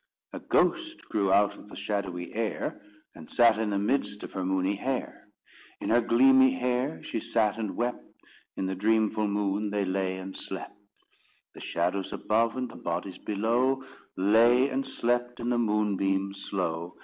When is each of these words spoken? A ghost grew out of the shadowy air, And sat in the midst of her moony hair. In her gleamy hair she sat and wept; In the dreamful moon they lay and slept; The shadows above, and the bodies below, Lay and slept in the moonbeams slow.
A 0.33 0.39
ghost 0.39 1.07
grew 1.09 1.31
out 1.31 1.55
of 1.55 1.69
the 1.69 1.75
shadowy 1.75 2.33
air, 2.33 2.81
And 3.13 3.29
sat 3.29 3.59
in 3.59 3.69
the 3.69 3.77
midst 3.77 4.23
of 4.23 4.31
her 4.33 4.43
moony 4.43 4.75
hair. 4.77 5.27
In 5.79 5.89
her 5.91 6.01
gleamy 6.01 6.53
hair 6.55 7.03
she 7.03 7.19
sat 7.19 7.59
and 7.59 7.75
wept; 7.75 8.03
In 8.57 8.65
the 8.65 8.73
dreamful 8.73 9.27
moon 9.27 9.69
they 9.69 9.85
lay 9.85 10.17
and 10.17 10.35
slept; 10.35 10.73
The 11.53 11.61
shadows 11.61 12.11
above, 12.11 12.57
and 12.57 12.67
the 12.67 12.77
bodies 12.77 13.19
below, 13.19 13.83
Lay 14.17 14.69
and 14.69 14.87
slept 14.87 15.39
in 15.39 15.51
the 15.51 15.59
moonbeams 15.59 16.45
slow. 16.49 16.95